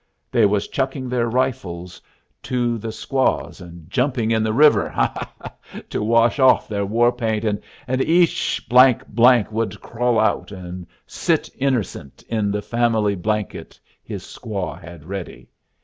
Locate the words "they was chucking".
0.31-1.09